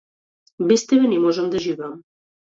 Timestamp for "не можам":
1.13-1.51